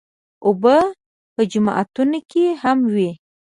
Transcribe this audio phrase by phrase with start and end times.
[0.47, 0.77] اوبه
[1.35, 3.11] په جوماتونو کې هم وي.